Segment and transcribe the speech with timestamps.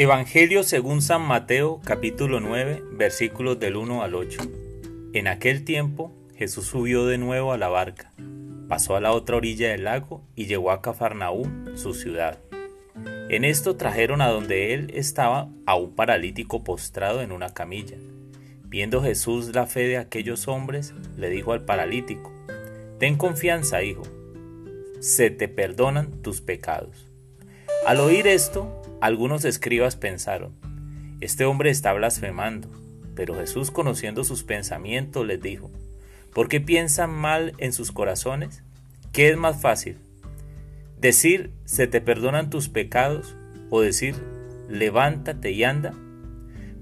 [0.00, 4.40] Evangelio según San Mateo capítulo 9 versículos del 1 al 8.
[5.12, 8.10] En aquel tiempo Jesús subió de nuevo a la barca,
[8.66, 12.38] pasó a la otra orilla del lago y llegó a Cafarnaúm, su ciudad.
[13.28, 17.98] En esto trajeron a donde él estaba a un paralítico postrado en una camilla.
[18.64, 22.32] Viendo Jesús la fe de aquellos hombres, le dijo al paralítico,
[22.98, 24.04] Ten confianza, hijo,
[25.00, 27.09] se te perdonan tus pecados.
[27.90, 30.54] Al oír esto, algunos escribas pensaron,
[31.20, 32.68] este hombre está blasfemando,
[33.16, 35.72] pero Jesús conociendo sus pensamientos les dijo,
[36.32, 38.62] ¿por qué piensan mal en sus corazones?
[39.10, 39.96] ¿Qué es más fácil?
[41.00, 43.34] ¿Decir, se te perdonan tus pecados?
[43.70, 44.14] ¿O decir,
[44.68, 45.92] levántate y anda?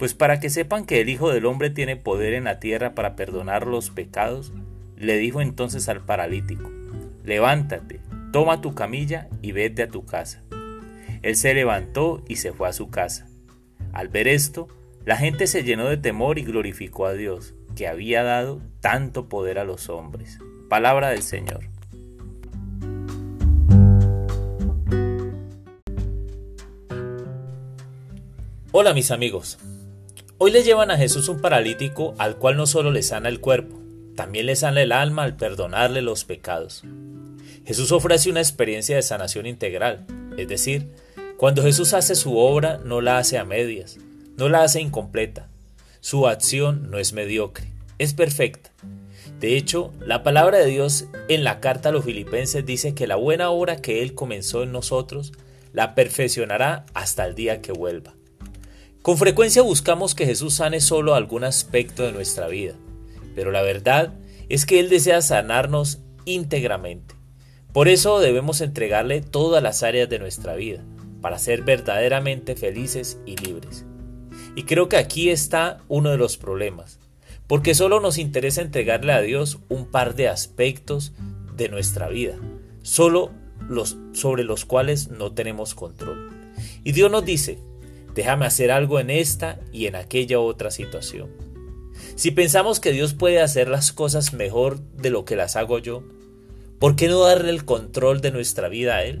[0.00, 3.14] Pues para que sepan que el Hijo del Hombre tiene poder en la tierra para
[3.14, 4.52] perdonar los pecados,
[4.96, 6.68] le dijo entonces al paralítico,
[7.22, 8.00] levántate,
[8.32, 10.42] toma tu camilla y vete a tu casa.
[11.22, 13.28] Él se levantó y se fue a su casa.
[13.92, 14.68] Al ver esto,
[15.04, 19.58] la gente se llenó de temor y glorificó a Dios, que había dado tanto poder
[19.58, 20.38] a los hombres.
[20.68, 21.60] Palabra del Señor.
[28.72, 29.58] Hola mis amigos.
[30.38, 33.80] Hoy le llevan a Jesús un paralítico al cual no solo le sana el cuerpo,
[34.16, 36.82] también le sana el alma al perdonarle los pecados.
[37.64, 40.04] Jesús ofrece una experiencia de sanación integral,
[40.36, 40.90] es decir,
[41.36, 43.98] cuando Jesús hace su obra, no la hace a medias,
[44.38, 45.48] no la hace incompleta.
[46.00, 47.66] Su acción no es mediocre,
[47.98, 48.70] es perfecta.
[49.38, 53.16] De hecho, la palabra de Dios en la carta a los filipenses dice que la
[53.16, 55.34] buena obra que Él comenzó en nosotros
[55.74, 58.14] la perfeccionará hasta el día que vuelva.
[59.02, 62.76] Con frecuencia buscamos que Jesús sane solo algún aspecto de nuestra vida,
[63.34, 64.14] pero la verdad
[64.48, 67.14] es que Él desea sanarnos íntegramente.
[67.74, 70.82] Por eso debemos entregarle todas las áreas de nuestra vida
[71.20, 73.84] para ser verdaderamente felices y libres.
[74.54, 76.98] Y creo que aquí está uno de los problemas,
[77.46, 81.12] porque solo nos interesa entregarle a Dios un par de aspectos
[81.56, 82.36] de nuestra vida,
[82.82, 83.30] solo
[83.68, 86.30] los sobre los cuales no tenemos control.
[86.84, 87.58] Y Dios nos dice,
[88.14, 91.30] déjame hacer algo en esta y en aquella otra situación.
[92.14, 96.02] Si pensamos que Dios puede hacer las cosas mejor de lo que las hago yo,
[96.78, 99.20] ¿por qué no darle el control de nuestra vida a Él?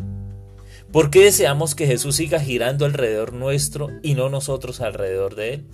[0.92, 5.64] ¿Por qué deseamos que Jesús siga girando alrededor nuestro y no nosotros alrededor de Él?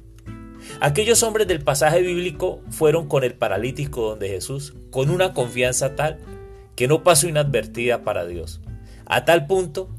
[0.80, 6.18] Aquellos hombres del pasaje bíblico fueron con el paralítico donde Jesús, con una confianza tal
[6.76, 8.60] que no pasó inadvertida para Dios,
[9.06, 9.90] a tal punto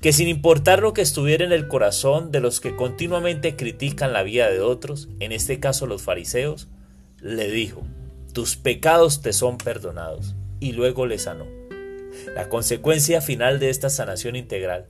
[0.00, 4.22] que sin importar lo que estuviera en el corazón de los que continuamente critican la
[4.22, 6.68] vida de otros, en este caso los fariseos,
[7.20, 7.82] le dijo,
[8.32, 11.46] tus pecados te son perdonados, y luego le sanó.
[12.34, 14.86] La consecuencia final de esta sanación integral,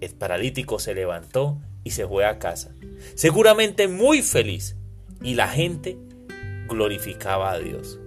[0.00, 2.74] el paralítico se levantó y se fue a casa,
[3.14, 4.76] seguramente muy feliz,
[5.22, 5.96] y la gente
[6.68, 7.98] glorificaba a Dios.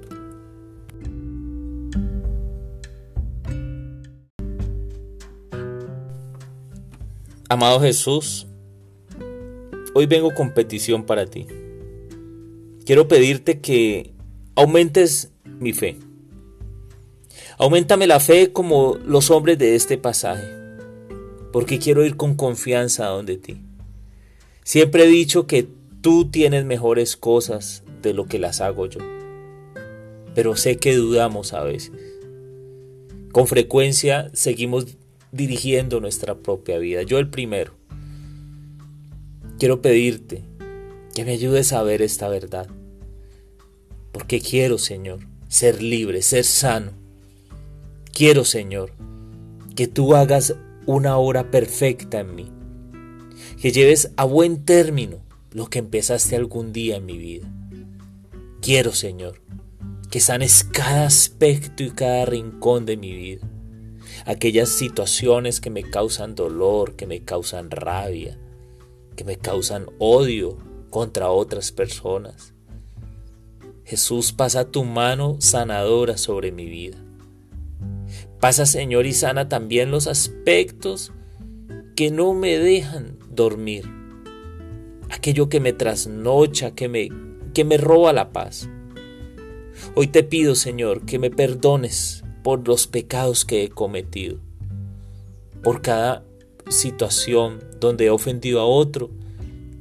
[7.49, 8.47] Amado Jesús,
[9.93, 11.47] hoy vengo con petición para ti.
[12.85, 14.13] Quiero pedirte que
[14.55, 15.97] aumentes mi fe
[17.61, 20.47] Aumentame la fe como los hombres de este pasaje,
[21.53, 23.61] porque quiero ir con confianza a donde ti.
[24.63, 25.67] Siempre he dicho que
[26.01, 29.01] tú tienes mejores cosas de lo que las hago yo,
[30.33, 31.91] pero sé que dudamos a veces.
[33.31, 34.97] Con frecuencia seguimos
[35.31, 37.73] dirigiendo nuestra propia vida, yo el primero.
[39.59, 40.43] Quiero pedirte
[41.13, 42.67] que me ayudes a ver esta verdad,
[44.11, 47.00] porque quiero, Señor, ser libre, ser sano
[48.13, 48.91] Quiero, Señor,
[49.75, 50.55] que tú hagas
[50.85, 52.51] una obra perfecta en mí,
[53.61, 57.49] que lleves a buen término lo que empezaste algún día en mi vida.
[58.61, 59.41] Quiero, Señor,
[60.09, 63.47] que sanes cada aspecto y cada rincón de mi vida.
[64.25, 68.37] Aquellas situaciones que me causan dolor, que me causan rabia,
[69.15, 70.57] que me causan odio
[70.89, 72.53] contra otras personas.
[73.85, 76.97] Jesús, pasa tu mano sanadora sobre mi vida.
[78.41, 81.13] Pasa, Señor, y sana también los aspectos
[81.95, 83.85] que no me dejan dormir.
[85.11, 87.09] Aquello que me trasnocha, que me,
[87.53, 88.67] que me roba la paz.
[89.93, 94.39] Hoy te pido, Señor, que me perdones por los pecados que he cometido,
[95.61, 96.25] por cada
[96.67, 99.11] situación donde he ofendido a otro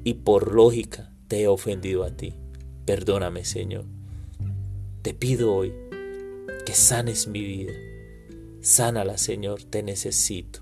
[0.04, 2.34] y por lógica te he ofendido a ti.
[2.84, 3.86] Perdóname, Señor.
[5.00, 5.72] Te pido hoy
[6.66, 7.72] que sanes mi vida
[8.60, 10.60] Sánala, Señor, te necesito.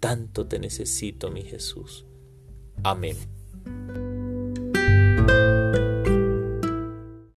[0.00, 2.06] Tanto te necesito, mi Jesús.
[2.82, 3.16] Amén.